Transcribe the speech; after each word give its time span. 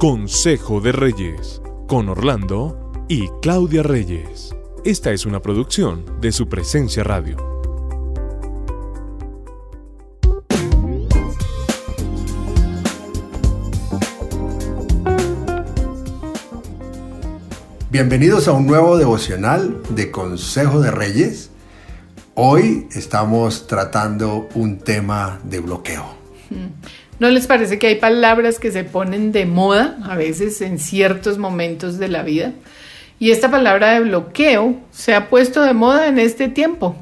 Consejo 0.00 0.80
de 0.80 0.92
Reyes, 0.92 1.60
con 1.86 2.08
Orlando 2.08 2.90
y 3.06 3.28
Claudia 3.42 3.82
Reyes. 3.82 4.56
Esta 4.82 5.10
es 5.10 5.26
una 5.26 5.42
producción 5.42 6.18
de 6.22 6.32
su 6.32 6.48
presencia 6.48 7.04
radio. 7.04 7.36
Bienvenidos 17.90 18.48
a 18.48 18.52
un 18.52 18.66
nuevo 18.66 18.96
devocional 18.96 19.82
de 19.90 20.10
Consejo 20.10 20.80
de 20.80 20.90
Reyes. 20.90 21.50
Hoy 22.36 22.88
estamos 22.92 23.66
tratando 23.66 24.48
un 24.54 24.78
tema 24.78 25.40
de 25.44 25.60
bloqueo. 25.60 26.06
¿No 27.20 27.28
les 27.28 27.46
parece 27.46 27.78
que 27.78 27.86
hay 27.86 27.96
palabras 27.96 28.58
que 28.58 28.72
se 28.72 28.82
ponen 28.82 29.30
de 29.30 29.44
moda 29.44 29.98
a 30.04 30.16
veces 30.16 30.62
en 30.62 30.78
ciertos 30.78 31.36
momentos 31.36 31.98
de 31.98 32.08
la 32.08 32.22
vida? 32.22 32.54
Y 33.18 33.30
esta 33.30 33.50
palabra 33.50 33.92
de 33.92 34.00
bloqueo 34.00 34.80
se 34.90 35.14
ha 35.14 35.28
puesto 35.28 35.60
de 35.60 35.74
moda 35.74 36.08
en 36.08 36.18
este 36.18 36.48
tiempo. 36.48 36.96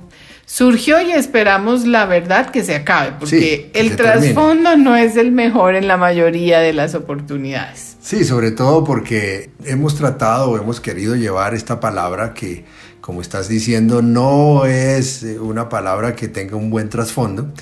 Surgió 0.44 1.00
y 1.00 1.12
esperamos 1.12 1.86
la 1.86 2.04
verdad 2.06 2.50
que 2.50 2.64
se 2.64 2.74
acabe, 2.74 3.12
porque 3.20 3.70
el 3.74 3.94
trasfondo 3.94 4.76
no 4.76 4.96
es 4.96 5.16
el 5.16 5.30
mejor 5.30 5.76
en 5.76 5.86
la 5.86 5.96
mayoría 5.96 6.58
de 6.58 6.72
las 6.72 6.96
oportunidades. 6.96 7.96
Sí, 8.00 8.24
sobre 8.24 8.50
todo 8.50 8.82
porque 8.82 9.50
hemos 9.66 9.94
tratado 9.94 10.50
o 10.50 10.56
hemos 10.56 10.80
querido 10.80 11.14
llevar 11.14 11.54
esta 11.54 11.78
palabra 11.78 12.34
que, 12.34 12.64
como 13.00 13.20
estás 13.20 13.48
diciendo, 13.48 14.02
no 14.02 14.64
es 14.66 15.24
una 15.40 15.68
palabra 15.68 16.16
que 16.16 16.26
tenga 16.26 16.56
un 16.56 16.70
buen 16.70 16.88
trasfondo, 16.88 17.52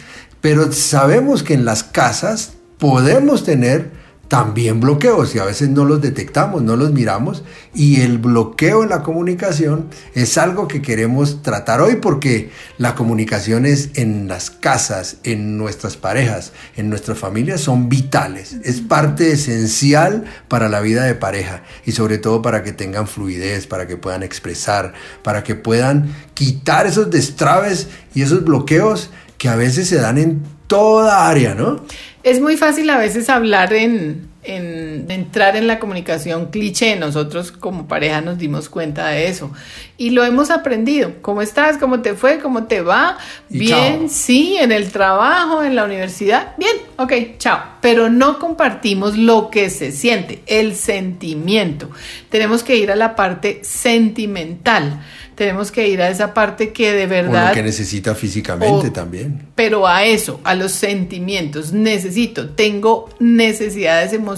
pero 0.41 0.71
sabemos 0.71 1.43
que 1.43 1.55
en 1.55 1.65
las 1.65 1.83
casas 1.83 2.53
podemos 2.79 3.45
tener 3.45 3.91
también 4.29 4.81
bloqueos 4.81 5.35
y 5.35 5.39
a 5.39 5.45
veces 5.45 5.69
no 5.69 5.85
los 5.85 6.01
detectamos, 6.03 6.63
no 6.63 6.77
los 6.77 6.93
miramos 6.93 7.45
y 7.75 8.01
el 8.01 8.19
bloqueo 8.19 8.83
en 8.83 8.89
la 8.89 9.03
comunicación 9.03 9.89
es 10.15 10.37
algo 10.37 10.67
que 10.67 10.83
queremos 10.83 11.43
tratar 11.43 11.81
hoy 11.81 11.97
porque 11.97 12.51
la 12.79 12.95
comunicación 12.97 13.67
es 13.67 13.91
en 13.95 14.27
las 14.27 14.51
casas, 14.51 15.19
en 15.23 15.57
nuestras 15.59 15.97
parejas, 15.97 16.53
en 16.77 16.91
nuestras 16.91 17.19
familias 17.19 17.61
son 17.61 17.89
vitales, 17.89 18.57
es 18.65 18.81
parte 18.81 19.31
esencial 19.31 20.25
para 20.49 20.69
la 20.69 20.81
vida 20.81 21.05
de 21.05 21.15
pareja 21.15 21.63
y 21.85 21.93
sobre 21.93 22.19
todo 22.19 22.43
para 22.43 22.65
que 22.65 22.73
tengan 22.73 23.07
fluidez, 23.07 23.67
para 23.67 23.87
que 23.87 23.97
puedan 23.97 24.25
expresar, 24.25 24.93
para 25.23 25.45
que 25.45 25.55
puedan 25.55 26.13
quitar 26.35 26.87
esos 26.87 27.11
destraves 27.11 27.89
y 28.13 28.23
esos 28.23 28.45
bloqueos 28.45 29.11
que 29.39 29.49
a 29.49 29.57
veces 29.57 29.89
se 29.89 29.97
dan 29.97 30.19
en 30.19 30.43
toda 30.67 31.29
área, 31.29 31.55
¿no? 31.55 31.83
Es 32.27 32.41
muy 32.41 32.57
fácil 32.57 32.91
a 32.91 32.99
veces 32.99 33.31
hablar 33.31 33.73
en, 33.73 34.26
en, 34.47 35.07
entrar 35.11 35.57
en 35.57 35.67
la 35.67 35.79
comunicación 35.79 36.47
cliché. 36.47 36.97
Nosotros 36.97 37.53
como 37.53 37.89
pareja 37.89 38.21
nos 38.21 38.39
dimos 38.39 38.69
cuenta 38.69 39.09
de 39.09 39.29
eso 39.29 39.51
y 39.99 40.11
lo 40.11 40.25
hemos 40.25 40.51
aprendido. 40.51 41.13
¿Cómo 41.23 41.43
estás? 41.43 41.79
¿Cómo 41.79 42.01
te 42.01 42.15
fue? 42.15 42.39
¿Cómo 42.39 42.65
te 42.65 42.81
va? 42.81 43.19
Bien, 43.49 44.11
sí, 44.11 44.57
en 44.59 44.73
el 44.73 44.91
trabajo, 44.91 45.63
en 45.63 45.75
la 45.75 45.85
universidad. 45.85 46.55
Bien, 46.59 46.77
ok, 46.97 47.13
chao. 47.39 47.61
Pero 47.81 48.11
no 48.11 48.39
compartimos 48.39 49.17
lo 49.17 49.51
que 49.51 49.71
se 49.71 49.93
siente, 49.93 50.43
el 50.47 50.75
sentimiento. 50.75 51.91
Tenemos 52.29 52.63
que 52.63 52.77
ir 52.77 52.91
a 52.91 52.97
la 52.97 53.17
parte 53.17 53.61
sentimental 53.63 55.01
tenemos 55.37 55.71
que 55.71 55.87
ir 55.87 56.01
a 56.01 56.09
esa 56.09 56.33
parte 56.33 56.73
que 56.73 56.93
de 56.93 57.07
verdad... 57.07 57.45
O 57.45 57.49
lo 57.49 57.55
que 57.55 57.63
necesita 57.63 58.15
físicamente 58.15 58.91
también. 58.91 59.49
Pero 59.55 59.87
a 59.87 60.03
eso, 60.05 60.41
a 60.45 60.55
los 60.55 60.73
sentimientos, 60.73 61.73
necesito, 61.73 62.49
tengo 62.49 63.11
necesidades 63.21 64.15
emocionales, 64.15 64.36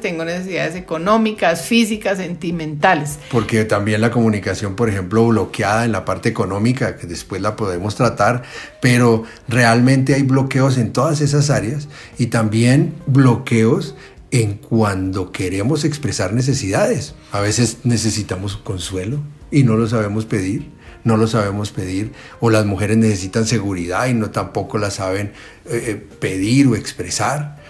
tengo 0.00 0.24
necesidades 0.24 0.74
económicas, 0.74 1.62
físicas, 1.62 2.18
sentimentales. 2.18 3.18
Porque 3.30 3.64
también 3.64 4.00
la 4.00 4.10
comunicación, 4.10 4.76
por 4.76 4.88
ejemplo, 4.88 5.26
bloqueada 5.26 5.84
en 5.84 5.92
la 5.92 6.04
parte 6.04 6.28
económica, 6.28 6.96
que 6.96 7.06
después 7.06 7.42
la 7.42 7.56
podemos 7.56 7.94
tratar, 7.94 8.42
pero 8.80 9.24
realmente 9.48 10.14
hay 10.14 10.22
bloqueos 10.22 10.78
en 10.78 10.92
todas 10.92 11.20
esas 11.20 11.50
áreas 11.50 11.88
y 12.18 12.26
también 12.26 12.94
bloqueos 13.06 13.94
en 14.30 14.54
cuando 14.54 15.30
queremos 15.30 15.84
expresar 15.84 16.32
necesidades. 16.32 17.14
A 17.30 17.40
veces 17.40 17.78
necesitamos 17.84 18.56
consuelo, 18.56 19.20
y 19.54 19.62
no 19.62 19.76
lo 19.76 19.86
sabemos 19.86 20.26
pedir, 20.26 20.68
no 21.04 21.16
lo 21.16 21.28
sabemos 21.28 21.70
pedir, 21.70 22.12
o 22.40 22.50
las 22.50 22.66
mujeres 22.66 22.96
necesitan 22.96 23.46
seguridad 23.46 24.08
y 24.08 24.14
no 24.14 24.30
tampoco 24.30 24.78
la 24.78 24.90
saben 24.90 25.28
eh, 25.66 25.84
eh, 25.86 26.06
pedir 26.18 26.66
o 26.66 26.74
expresar, 26.74 27.62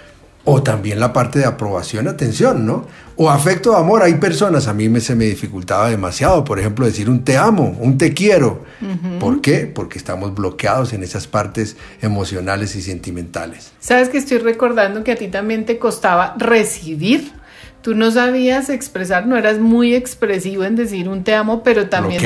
o 0.45 0.63
también 0.63 1.01
la 1.01 1.13
parte 1.13 1.39
de 1.39 1.47
aprobación, 1.47 2.07
atención, 2.07 2.67
¿no? 2.67 2.87
O 3.17 3.31
afecto 3.31 3.71
de 3.71 3.79
amor, 3.79 4.03
hay 4.03 4.15
personas, 4.15 4.67
a 4.67 4.75
mí 4.75 4.89
me, 4.89 5.01
se 5.01 5.15
me 5.15 5.25
dificultaba 5.25 5.89
demasiado, 5.89 6.45
por 6.45 6.59
ejemplo, 6.59 6.85
decir 6.85 7.09
un 7.09 7.25
te 7.25 7.37
amo, 7.37 7.77
un 7.81 7.97
te 7.97 8.13
quiero. 8.13 8.65
¿Por 9.21 9.41
qué? 9.41 9.71
Porque 9.73 9.99
estamos 9.99 10.35
bloqueados 10.35 10.93
en 10.93 11.03
esas 11.03 11.27
partes 11.27 11.77
emocionales 12.03 12.77
y 12.77 12.83
sentimentales. 12.83 13.73
¿Sabes 13.81 14.09
que 14.09 14.19
estoy 14.19 14.39
recordando 14.39 15.03
que 15.05 15.13
a 15.13 15.17
ti 15.17 15.29
también 15.29 15.65
te 15.65 15.79
costaba 15.79 16.35
recibir? 16.37 17.33
tú 17.85 17.95
no 17.95 18.11
sabías 18.11 18.71
expresar, 18.71 19.27
no 19.27 19.37
eras 19.37 19.59
muy 19.59 19.95
expresivo 19.95 20.65
en 20.65 20.75
decir 20.75 21.07
un 21.07 21.23
te 21.23 21.35
amo, 21.35 21.63
pero 21.63 21.91
también 21.91 22.23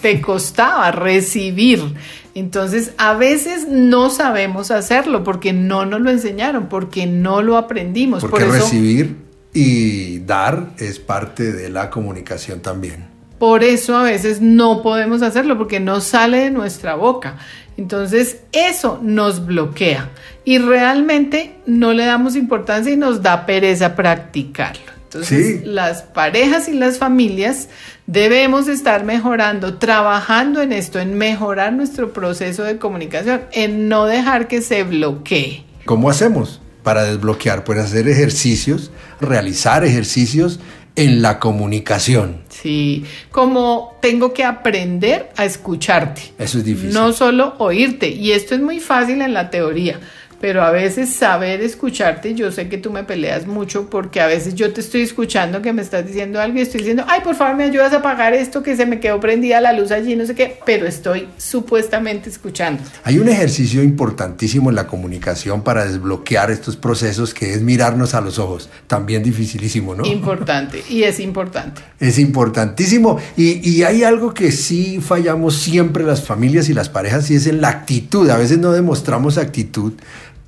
te, 0.00 0.20
costaba 0.22 0.90
recibir. 0.92 1.94
Entonces, 2.38 2.92
a 2.98 3.14
veces 3.14 3.66
no 3.68 4.10
sabemos 4.10 4.70
hacerlo 4.70 5.24
porque 5.24 5.52
no 5.52 5.84
nos 5.86 6.00
lo 6.00 6.10
enseñaron, 6.10 6.68
porque 6.68 7.06
no 7.06 7.42
lo 7.42 7.56
aprendimos. 7.56 8.24
Porque 8.24 8.44
recibir 8.44 9.16
y 9.52 10.20
dar 10.20 10.70
es 10.78 11.00
parte 11.00 11.52
de 11.52 11.68
la 11.68 11.90
comunicación 11.90 12.60
también. 12.60 13.06
Por 13.38 13.64
eso 13.64 13.96
a 13.96 14.04
veces 14.04 14.40
no 14.40 14.82
podemos 14.82 15.22
hacerlo 15.22 15.58
porque 15.58 15.80
no 15.80 16.00
sale 16.00 16.38
de 16.38 16.50
nuestra 16.50 16.94
boca. 16.94 17.38
Entonces 17.76 18.42
eso 18.52 19.00
nos 19.02 19.44
bloquea 19.46 20.10
y 20.44 20.58
realmente 20.58 21.56
no 21.66 21.92
le 21.92 22.04
damos 22.04 22.36
importancia 22.36 22.92
y 22.92 22.96
nos 22.96 23.22
da 23.22 23.46
pereza 23.46 23.96
practicarlo. 23.96 24.97
Entonces 25.08 25.64
las 25.64 26.02
parejas 26.02 26.68
y 26.68 26.74
las 26.74 26.98
familias 26.98 27.70
debemos 28.06 28.68
estar 28.68 29.04
mejorando, 29.04 29.78
trabajando 29.78 30.60
en 30.60 30.70
esto, 30.70 30.98
en 30.98 31.16
mejorar 31.16 31.72
nuestro 31.72 32.12
proceso 32.12 32.62
de 32.62 32.76
comunicación, 32.76 33.40
en 33.52 33.88
no 33.88 34.04
dejar 34.04 34.48
que 34.48 34.60
se 34.60 34.82
bloquee. 34.82 35.64
¿Cómo 35.86 36.10
hacemos 36.10 36.60
para 36.82 37.04
desbloquear? 37.04 37.64
Pues 37.64 37.78
hacer 37.78 38.06
ejercicios, 38.06 38.90
realizar 39.18 39.82
ejercicios 39.82 40.60
en 40.94 41.22
la 41.22 41.38
comunicación. 41.38 42.42
Sí, 42.50 43.06
como 43.30 43.96
tengo 44.02 44.34
que 44.34 44.44
aprender 44.44 45.30
a 45.36 45.46
escucharte. 45.46 46.20
Eso 46.38 46.58
es 46.58 46.64
difícil. 46.64 46.92
No 46.92 47.14
solo 47.14 47.54
oírte. 47.58 48.10
Y 48.10 48.32
esto 48.32 48.54
es 48.54 48.60
muy 48.60 48.78
fácil 48.78 49.22
en 49.22 49.32
la 49.32 49.48
teoría 49.48 50.00
pero 50.40 50.62
a 50.62 50.70
veces 50.70 51.12
saber 51.12 51.60
escucharte, 51.60 52.34
yo 52.34 52.52
sé 52.52 52.68
que 52.68 52.78
tú 52.78 52.92
me 52.92 53.04
peleas 53.04 53.46
mucho 53.46 53.90
porque 53.90 54.20
a 54.20 54.26
veces 54.26 54.54
yo 54.54 54.72
te 54.72 54.80
estoy 54.80 55.02
escuchando 55.02 55.62
que 55.62 55.72
me 55.72 55.82
estás 55.82 56.06
diciendo 56.06 56.40
algo 56.40 56.58
y 56.58 56.62
estoy 56.62 56.78
diciendo, 56.78 57.04
ay, 57.08 57.22
por 57.22 57.34
favor, 57.34 57.56
me 57.56 57.64
ayudas 57.64 57.92
a 57.92 57.96
apagar 57.96 58.34
esto 58.34 58.62
que 58.62 58.76
se 58.76 58.86
me 58.86 59.00
quedó 59.00 59.18
prendida 59.18 59.60
la 59.60 59.72
luz 59.72 59.90
allí, 59.90 60.14
no 60.14 60.26
sé 60.26 60.34
qué, 60.34 60.58
pero 60.64 60.86
estoy 60.86 61.28
supuestamente 61.38 62.30
escuchando. 62.30 62.82
Hay 63.04 63.18
un 63.18 63.28
ejercicio 63.28 63.82
importantísimo 63.82 64.70
en 64.70 64.76
la 64.76 64.86
comunicación 64.86 65.62
para 65.62 65.84
desbloquear 65.84 66.50
estos 66.50 66.76
procesos 66.76 67.34
que 67.34 67.52
es 67.52 67.62
mirarnos 67.62 68.14
a 68.14 68.20
los 68.20 68.38
ojos, 68.38 68.68
también 68.86 69.22
dificilísimo, 69.22 69.94
¿no? 69.94 70.06
Importante, 70.06 70.84
y 70.88 71.02
es 71.02 71.18
importante. 71.18 71.82
Es 71.98 72.18
importantísimo, 72.18 73.18
y, 73.36 73.68
y 73.68 73.82
hay 73.82 74.04
algo 74.04 74.32
que 74.32 74.52
sí 74.52 75.00
fallamos 75.00 75.56
siempre 75.56 76.04
las 76.04 76.22
familias 76.24 76.68
y 76.68 76.74
las 76.74 76.88
parejas 76.88 77.30
y 77.30 77.34
es 77.34 77.46
en 77.46 77.60
la 77.60 77.70
actitud, 77.70 78.30
a 78.30 78.36
veces 78.36 78.58
no 78.58 78.70
demostramos 78.72 79.36
actitud 79.36 79.94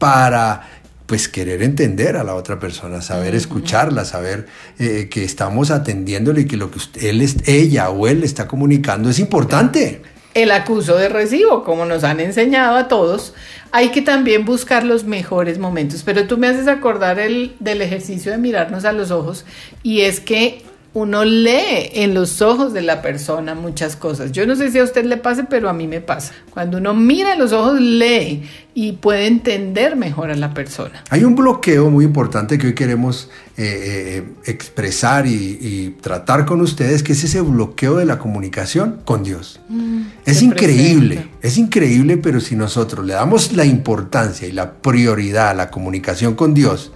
para 0.01 0.69
pues 1.07 1.29
querer 1.29 1.63
entender 1.63 2.17
a 2.17 2.25
la 2.25 2.35
otra 2.35 2.59
persona, 2.59 3.03
saber 3.03 3.35
escucharla, 3.35 4.05
saber 4.05 4.47
eh, 4.79 5.09
que 5.11 5.25
estamos 5.25 5.71
atendiéndole 5.71 6.43
y 6.43 6.47
que 6.47 6.57
lo 6.57 6.71
que 6.71 6.79
él, 7.09 7.29
ella 7.47 7.91
o 7.91 8.09
él 8.09 8.25
está 8.25 8.49
comunicando 8.49 9.11
es 9.11 9.19
importante. 9.19 10.03
El 10.35 10.53
acuso 10.53 10.97
de 10.97 11.09
recibo, 11.09 11.65
como 11.65 11.85
nos 11.85 12.05
han 12.05 12.21
enseñado 12.21 12.77
a 12.77 12.87
todos, 12.87 13.35
hay 13.73 13.91
que 13.91 14.03
también 14.03 14.45
buscar 14.45 14.85
los 14.85 15.05
mejores 15.05 15.59
momentos. 15.59 16.03
Pero 16.05 16.27
tú 16.29 16.39
me 16.39 16.47
haces 16.47 16.69
acordar 16.69 17.19
el, 17.19 17.57
del 17.59 17.83
ejercicio 17.83 18.31
de 18.31 18.39
mirarnos 18.39 18.85
a 18.85 18.93
los 18.93 19.11
ojos 19.11 19.45
y 19.83 20.03
es 20.03 20.21
que 20.21 20.65
uno 20.93 21.25
lee 21.25 21.91
en 21.93 22.15
los 22.15 22.43
ojos 22.43 22.73
de 22.73 22.83
la 22.83 23.01
persona 23.01 23.55
muchas 23.55 23.95
cosas. 23.95 24.33
Yo 24.33 24.45
no 24.45 24.57
sé 24.57 24.73
si 24.73 24.79
a 24.81 24.85
usted 24.85 25.05
le 25.05 25.19
pase, 25.19 25.45
pero 25.45 25.69
a 25.69 25.73
mí 25.73 25.87
me 25.87 26.01
pasa. 26.01 26.33
Cuando 26.51 26.79
uno 26.79 26.95
mira 26.95 27.35
en 27.35 27.39
los 27.39 27.53
ojos, 27.53 27.81
lee 27.81 28.43
y 28.75 28.93
puede 28.93 29.27
entender 29.27 29.95
mejor 29.95 30.31
a 30.31 30.37
la 30.37 30.53
persona. 30.53 31.05
Hay 31.11 31.23
un 31.23 31.37
bloqueo 31.37 31.91
muy 31.91 32.05
importante 32.05 32.59
que 32.59 32.69
hoy 32.69 32.75
queremos 32.75 33.31
eh, 33.57 34.23
eh, 34.25 34.29
expresar 34.47 35.27
y, 35.27 35.97
tratar 36.01 36.45
con 36.45 36.61
ustedes, 36.61 37.05
que 37.05 37.13
es 37.13 37.23
ese 37.23 37.41
bloqueo 37.41 37.97
de 37.97 38.05
la 38.05 38.19
comunicación 38.19 39.01
con 39.05 39.23
Dios. 39.23 39.61
Mm, 39.69 40.03
es 40.25 40.43
increíble, 40.43 41.29
es 41.43 41.57
increíble, 41.57 42.17
pero 42.17 42.41
si 42.41 42.57
nosotros 42.57 43.07
le 43.07 43.13
damos 43.13 43.53
la 43.53 43.65
importancia 43.65 44.49
y 44.49 44.53
la 44.53 44.73
prioridad 44.75 45.51
a 45.51 45.55
la 45.55 45.71
comunicación 45.71 46.35
con 46.35 46.55
Dios 46.55 46.93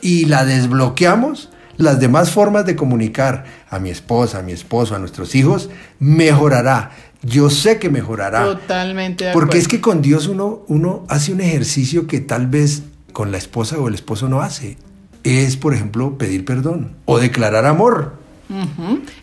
y 0.00 0.26
la 0.26 0.44
desbloqueamos, 0.44 1.50
las 1.76 2.00
demás 2.00 2.30
formas 2.30 2.66
de 2.66 2.76
comunicar 2.76 3.44
a 3.68 3.78
mi 3.78 3.90
esposa, 3.90 4.38
a 4.38 4.42
mi 4.42 4.52
esposo, 4.52 4.94
a 4.94 4.98
nuestros 4.98 5.34
hijos, 5.34 5.70
mejorará. 5.98 6.90
Yo 7.22 7.50
sé 7.50 7.78
que 7.78 7.88
mejorará. 7.88 8.44
Totalmente. 8.44 9.30
porque 9.32 9.58
es 9.58 9.68
que 9.68 9.80
con 9.80 10.02
Dios 10.02 10.28
uno, 10.28 10.62
uno 10.68 11.04
hace 11.08 11.32
un 11.32 11.40
ejercicio 11.40 12.06
que 12.06 12.20
tal 12.20 12.46
vez 12.46 12.82
con 13.12 13.32
la 13.32 13.38
esposa 13.38 13.78
o 13.78 13.88
el 13.88 13.94
esposo 13.94 14.28
no 14.28 14.42
hace. 14.42 14.76
Es, 15.22 15.56
por 15.56 15.72
ejemplo, 15.72 16.18
pedir 16.18 16.44
perdón 16.44 16.96
o 17.06 17.18
declarar 17.18 17.64
amor. 17.64 18.22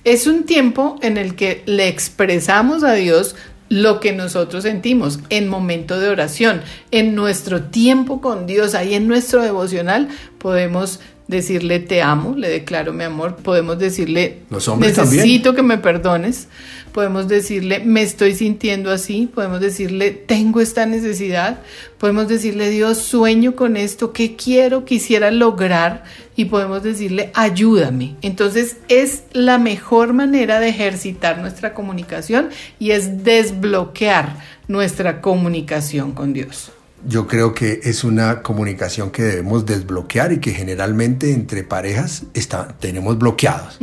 Es 0.03 0.25
un 0.25 0.45
tiempo 0.45 0.97
en 1.01 1.17
el 1.17 1.35
que 1.35 1.61
le 1.67 1.87
expresamos 1.87 2.83
a 2.83 2.93
Dios 2.93 3.35
lo 3.71 4.01
que 4.01 4.11
nosotros 4.11 4.63
sentimos 4.63 5.19
en 5.29 5.47
momento 5.47 5.97
de 5.97 6.09
oración, 6.09 6.61
en 6.91 7.15
nuestro 7.15 7.63
tiempo 7.63 8.19
con 8.19 8.45
Dios, 8.45 8.75
ahí 8.75 8.95
en 8.95 9.07
nuestro 9.07 9.41
devocional 9.41 10.09
podemos 10.39 10.99
decirle 11.31 11.79
te 11.79 12.03
amo, 12.03 12.35
le 12.35 12.49
declaro 12.49 12.93
mi 12.93 13.05
amor, 13.05 13.37
podemos 13.37 13.79
decirle 13.79 14.41
necesito 14.77 15.55
que 15.55 15.63
me 15.63 15.79
perdones, 15.79 16.47
podemos 16.91 17.27
decirle 17.27 17.79
me 17.79 18.03
estoy 18.03 18.35
sintiendo 18.35 18.91
así, 18.91 19.27
podemos 19.33 19.59
decirle 19.59 20.11
tengo 20.11 20.61
esta 20.61 20.85
necesidad, 20.85 21.61
podemos 21.97 22.27
decirle 22.27 22.69
Dios 22.69 22.99
sueño 22.99 23.55
con 23.55 23.77
esto, 23.77 24.13
¿qué 24.13 24.35
quiero, 24.35 24.85
quisiera 24.85 25.31
lograr? 25.31 26.03
Y 26.35 26.45
podemos 26.45 26.83
decirle 26.83 27.31
ayúdame. 27.33 28.15
Entonces 28.21 28.77
es 28.89 29.23
la 29.31 29.57
mejor 29.57 30.13
manera 30.13 30.59
de 30.59 30.69
ejercitar 30.69 31.39
nuestra 31.39 31.73
comunicación 31.73 32.49
y 32.77 32.91
es 32.91 33.23
desbloquear 33.23 34.37
nuestra 34.67 35.21
comunicación 35.21 36.11
con 36.11 36.33
Dios 36.33 36.71
yo 37.05 37.27
creo 37.27 37.53
que 37.53 37.79
es 37.83 38.03
una 38.03 38.41
comunicación 38.41 39.11
que 39.11 39.23
debemos 39.23 39.65
desbloquear 39.65 40.33
y 40.33 40.39
que 40.39 40.51
generalmente 40.51 41.33
entre 41.33 41.63
parejas 41.63 42.23
está, 42.33 42.75
tenemos 42.79 43.17
bloqueados. 43.17 43.79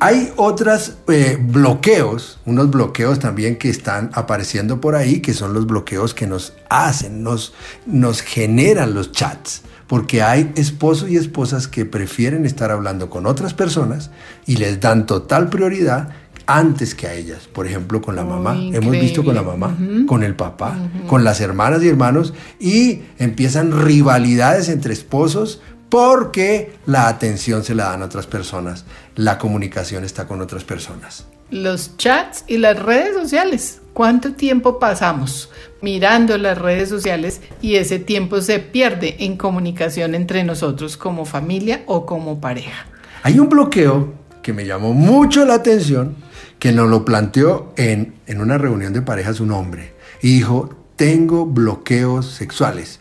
Hay 0.00 0.32
otros 0.36 0.94
eh, 1.08 1.38
bloqueos, 1.40 2.38
unos 2.46 2.70
bloqueos 2.70 3.18
también 3.18 3.56
que 3.56 3.68
están 3.68 4.10
apareciendo 4.14 4.80
por 4.80 4.94
ahí, 4.94 5.20
que 5.20 5.34
son 5.34 5.54
los 5.54 5.66
bloqueos 5.66 6.14
que 6.14 6.26
nos 6.26 6.54
hacen, 6.68 7.22
nos, 7.22 7.54
nos 7.86 8.22
generan 8.22 8.94
los 8.94 9.12
chats. 9.12 9.62
Porque 9.86 10.22
hay 10.22 10.52
esposos 10.54 11.10
y 11.10 11.16
esposas 11.16 11.66
que 11.66 11.84
prefieren 11.84 12.46
estar 12.46 12.70
hablando 12.70 13.10
con 13.10 13.26
otras 13.26 13.54
personas 13.54 14.10
y 14.46 14.56
les 14.56 14.78
dan 14.78 15.04
total 15.04 15.48
prioridad 15.50 16.10
antes 16.50 16.94
que 16.94 17.06
a 17.06 17.14
ellas. 17.14 17.48
Por 17.52 17.66
ejemplo, 17.66 18.02
con 18.02 18.16
la 18.16 18.24
mamá. 18.24 18.54
Hemos 18.72 18.92
visto 18.92 19.24
con 19.24 19.34
la 19.34 19.42
mamá, 19.42 19.76
con 20.06 20.22
el 20.22 20.34
papá, 20.34 20.76
con 21.06 21.24
las 21.24 21.40
hermanas 21.40 21.82
y 21.82 21.88
hermanos. 21.88 22.34
Y 22.58 23.02
empiezan 23.18 23.84
rivalidades 23.84 24.68
entre 24.68 24.92
esposos 24.92 25.60
porque 25.88 26.72
la 26.86 27.08
atención 27.08 27.64
se 27.64 27.74
la 27.74 27.90
dan 27.90 28.02
a 28.02 28.06
otras 28.06 28.26
personas. 28.26 28.84
La 29.16 29.38
comunicación 29.38 30.04
está 30.04 30.26
con 30.26 30.40
otras 30.40 30.64
personas. 30.64 31.26
Los 31.50 31.96
chats 31.96 32.44
y 32.46 32.58
las 32.58 32.78
redes 32.78 33.14
sociales. 33.14 33.80
¿Cuánto 33.92 34.34
tiempo 34.34 34.78
pasamos 34.78 35.50
mirando 35.82 36.38
las 36.38 36.56
redes 36.56 36.88
sociales 36.88 37.40
y 37.60 37.74
ese 37.74 37.98
tiempo 37.98 38.40
se 38.40 38.60
pierde 38.60 39.16
en 39.24 39.36
comunicación 39.36 40.14
entre 40.14 40.44
nosotros 40.44 40.96
como 40.96 41.24
familia 41.24 41.82
o 41.86 42.06
como 42.06 42.40
pareja? 42.40 42.86
Hay 43.24 43.38
un 43.38 43.48
bloqueo 43.48 44.14
que 44.42 44.52
me 44.52 44.64
llamó 44.64 44.94
mucho 44.94 45.44
la 45.44 45.54
atención 45.54 46.14
que 46.60 46.72
nos 46.72 46.88
lo 46.88 47.04
planteó 47.04 47.72
en, 47.76 48.14
una 48.28 48.58
reunión 48.58 48.92
de 48.92 49.02
parejas 49.02 49.40
un 49.40 49.50
hombre 49.50 49.94
y 50.22 50.34
dijo, 50.34 50.76
tengo 50.94 51.46
bloqueos 51.46 52.26
sexuales. 52.26 53.00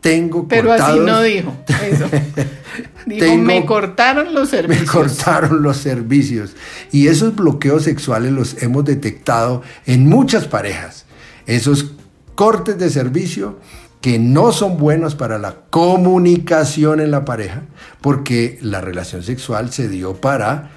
Tengo 0.00 0.48
Pero 0.48 0.72
así 0.72 0.98
no 0.98 1.20
dijo 1.20 1.54
eso. 1.68 2.06
Dijo, 3.06 3.36
me 3.36 3.66
cortaron 3.66 4.32
los 4.32 4.48
servicios. 4.48 4.86
Me 4.86 4.92
cortaron 4.92 5.60
los 5.60 5.76
servicios. 5.76 6.54
Y 6.92 7.08
esos 7.08 7.34
bloqueos 7.34 7.82
sexuales 7.82 8.32
los 8.32 8.62
hemos 8.62 8.84
detectado 8.84 9.62
en 9.86 10.08
muchas 10.08 10.46
parejas. 10.46 11.04
Esos 11.46 11.92
cortes 12.36 12.78
de 12.78 12.90
servicio 12.90 13.58
que 14.00 14.20
no 14.20 14.52
son 14.52 14.76
buenos 14.76 15.16
para 15.16 15.38
la 15.38 15.56
comunicación 15.70 17.00
en 17.00 17.10
la 17.10 17.24
pareja, 17.24 17.62
porque 18.00 18.58
la 18.60 18.80
relación 18.80 19.24
sexual 19.24 19.72
se 19.72 19.88
dio 19.88 20.14
para 20.14 20.70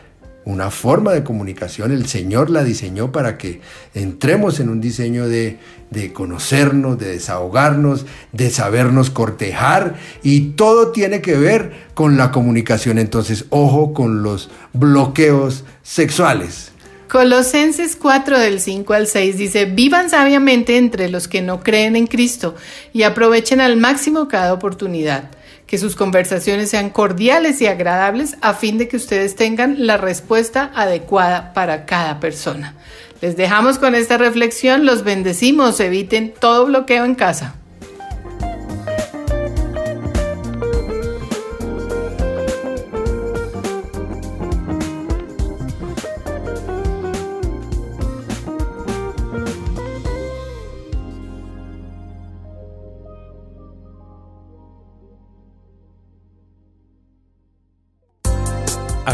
una 0.45 0.69
forma 0.69 1.12
de 1.12 1.24
comunicación. 1.24 1.92
El 1.92 2.06
Señor 2.07 2.50
la 2.50 2.63
diseñó 2.63 3.12
para 3.12 3.38
que 3.38 3.62
entremos 3.94 4.59
en 4.59 4.69
un 4.69 4.80
diseño 4.80 5.27
de, 5.27 5.57
de, 5.89 6.13
conocernos, 6.13 6.97
de 7.00 7.07
desahogarnos, 7.07 8.06
de 8.31 8.51
sabernos 8.51 9.09
cortejar 9.09 9.95
y 10.24 10.51
todo 10.51 10.92
tiene 10.92 11.21
que 11.21 11.36
ver 11.36 11.74
con 11.95 12.15
la 12.15 12.31
comunicación. 12.31 13.00
Entonces, 13.00 13.45
ojo 13.50 13.94
con 13.94 14.21
los 14.21 14.50
bloqueos 14.74 15.65
sexuales. 15.81 16.71
Colosenses 17.09 17.95
4 17.95 18.39
del 18.39 18.59
5 18.59 18.94
al 18.94 19.07
6 19.07 19.38
dice, 19.38 19.65
vivan 19.65 20.09
sabiamente 20.09 20.77
entre 20.77 21.09
los 21.09 21.27
que 21.27 21.41
no 21.41 21.62
creen 21.62 21.95
en 21.95 22.07
Cristo 22.07 22.56
y 22.94 23.03
aprovechen 23.03 23.62
al 23.62 23.77
máximo 23.77 24.27
cada 24.27 24.53
oportunidad 24.53 25.30
que 25.67 25.77
sus 25.77 25.95
conversaciones 25.95 26.69
sean 26.69 26.89
cordiales 26.89 27.62
y 27.62 27.67
agradables 27.67 28.38
a 28.41 28.53
fin 28.53 28.77
de 28.77 28.88
que 28.88 28.97
ustedes 28.97 29.35
tengan 29.35 29.88
la 29.88 29.97
respuesta 29.97 30.71
adecuada 30.75 31.53
para 31.53 31.85
cada 31.85 32.19
persona. 32.19 32.75
Les 33.21 33.35
dejamos 33.35 33.79
con 33.79 33.95
esta 33.95 34.17
reflexión, 34.17 34.85
los 34.85 35.03
bendecimos, 35.03 35.79
eviten 35.79 36.33
todo 36.39 36.65
bloqueo 36.65 37.06
en 37.06 37.15
casa. 37.15 37.56